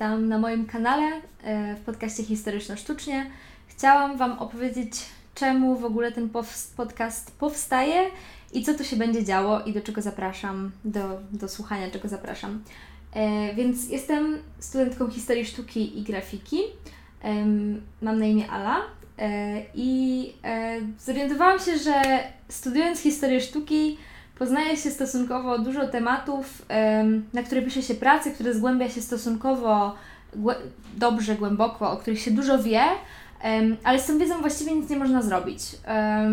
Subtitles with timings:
[0.00, 3.30] na moim kanale e, w podcaście Historyczno-Sztucznie.
[3.66, 4.92] Chciałam Wam opowiedzieć,
[5.34, 6.30] czemu w ogóle ten
[6.76, 8.10] podcast powstaje
[8.52, 12.62] i co tu się będzie działo i do czego zapraszam, do, do słuchania czego zapraszam.
[13.12, 16.58] E, więc jestem studentką historii sztuki i grafiki.
[18.02, 18.76] Mam na imię Ala
[19.74, 20.32] i
[20.98, 22.02] zorientowałam się, że
[22.48, 23.98] studiując historię sztuki
[24.38, 26.66] poznaje się stosunkowo dużo tematów,
[27.32, 29.94] na które pisze się pracy, które zgłębia się stosunkowo
[30.96, 32.82] dobrze, głęboko, o których się dużo wie,
[33.84, 35.62] ale z tą wiedzą właściwie nic nie można zrobić.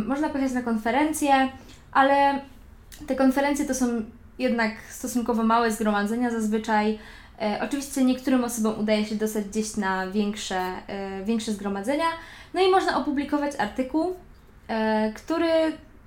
[0.06, 1.50] Można pojechać na konferencje,
[1.92, 2.42] ale
[3.08, 3.88] te konferencje to są
[4.40, 7.00] jednak stosunkowo małe zgromadzenia zazwyczaj.
[7.42, 12.06] E, oczywiście niektórym osobom udaje się dostać gdzieś na większe, e, większe zgromadzenia.
[12.54, 14.16] No i można opublikować artykuł,
[14.68, 15.50] e, który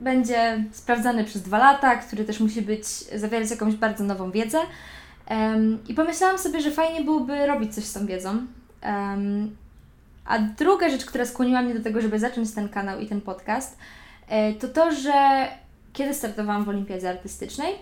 [0.00, 4.58] będzie sprawdzany przez dwa lata, który też musi być, zawierać jakąś bardzo nową wiedzę.
[5.30, 8.46] Um, I pomyślałam sobie, że fajnie byłoby robić coś z tą wiedzą.
[8.82, 9.56] Um,
[10.24, 13.78] a druga rzecz, która skłoniła mnie do tego, żeby zacząć ten kanał i ten podcast,
[14.28, 15.48] e, to to, że
[15.92, 17.74] kiedy startowałam w Olimpiadzie Artystycznej,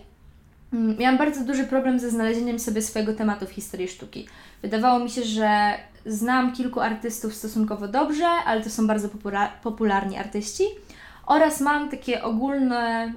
[0.73, 4.29] mm, miałam bardzo duży problem ze znalezieniem sobie swojego tematu w historii sztuki.
[4.63, 5.75] Wydawało mi się, że
[6.07, 9.09] znam kilku artystów stosunkowo dobrze, ale to są bardzo
[9.63, 10.65] popularni artyści
[11.27, 13.13] oraz mam takie ogólne,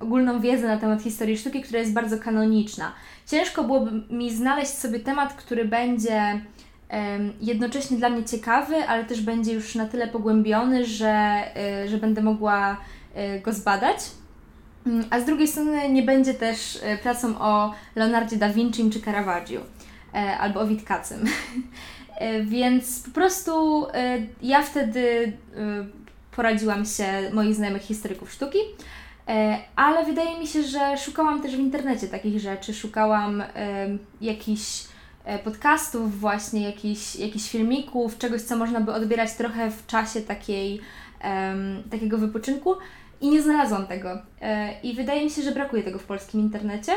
[0.00, 2.92] ogólną wiedzę na temat historii sztuki, która jest bardzo kanoniczna.
[3.26, 6.40] Ciężko byłoby mi znaleźć sobie temat, który będzie
[7.40, 11.42] jednocześnie dla mnie ciekawy, ale też będzie już na tyle pogłębiony, że,
[11.84, 12.76] y, że będę mogła
[13.44, 13.96] go zbadać.
[14.86, 19.60] Mm, a z drugiej strony nie będzie też pracą o Leonardzie da Vinci czy Caravaggio
[20.40, 21.24] albo o Witkacym.
[22.44, 23.86] Więc po prostu
[24.42, 25.32] ja wtedy
[26.36, 28.58] poradziłam się moich znajomych historyków sztuki.
[29.28, 33.42] E, ale wydaje mi się, że szukałam też w internecie takich rzeczy, szukałam
[34.20, 34.84] jakichś
[35.24, 40.80] e, podcastów, właśnie jakichś, jakichś filmików, czegoś, co można by odbierać trochę w czasie takiej,
[41.90, 42.74] takiego wypoczynku
[43.20, 44.18] i nie znalazłam tego.
[44.40, 46.92] E, I wydaje mi się, że brakuje tego w polskim internecie.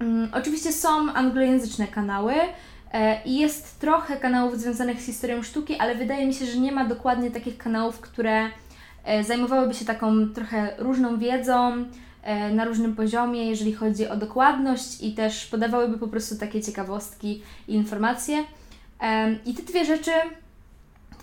[0.00, 2.81] Um, oczywiście są anglojęzyczne kanały, E,
[3.24, 6.84] I jest trochę kanałów związanych z historią sztuki, ale wydaje mi się, że nie ma
[6.84, 8.48] dokładnie takich kanałów, które
[9.04, 11.84] e, zajmowałyby się taką trochę różną wiedzą
[12.22, 17.42] e, na różnym poziomie, jeżeli chodzi o dokładność i też podawałyby po prostu takie ciekawostki
[17.68, 18.44] i informacje.
[19.46, 20.10] I te dwie rzeczy,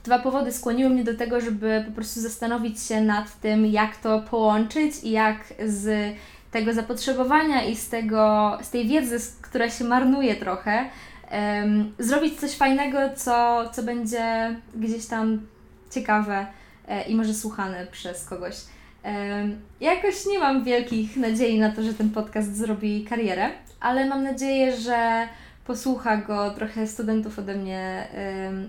[0.03, 4.21] dwa powody skłoniły mnie do tego, żeby po prostu zastanowić się nad tym, jak to
[4.21, 6.15] połączyć i jak z
[6.51, 10.89] tego zapotrzebowania i z, tego, z tej wiedzy, która się marnuje trochę,
[11.31, 15.47] um, zrobić coś fajnego, co, co będzie gdzieś tam
[15.91, 16.47] ciekawe
[16.87, 18.55] e, i może słuchane przez kogoś.
[19.03, 24.23] Um, jakoś nie mam wielkich nadziei na to, że ten podcast zrobi karierę, ale mam
[24.23, 25.27] nadzieję, że
[25.65, 28.07] posłucha go trochę studentów ode mnie,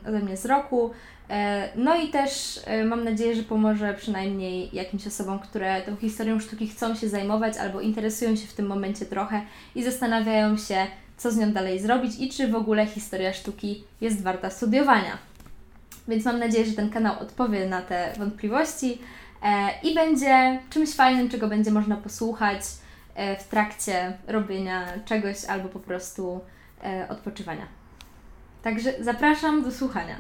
[0.09, 0.91] ode mnie z roku.
[1.31, 6.41] E, no i też e, mam nadzieję, że pomoże przynajmniej jakimś osobom, które tą historią
[6.41, 9.43] sztuki chcą się zajmować albo interesują się w tym momencie trochę
[9.75, 10.87] i zastanawiają się,
[11.21, 15.19] co z nią dalej zrobić i czy w ogóle historia sztuki jest warta studiowania.
[16.09, 18.99] Więc mam nadzieję, że ten kanał odpowie na te wątpliwości
[19.43, 22.61] e, i będzie czymś fajnym, czego będzie można posłuchać
[23.15, 26.41] e, w trakcie robienia czegoś albo po prostu
[26.85, 27.67] e, odpoczywania.
[28.63, 30.17] Także zapraszam do słuchania.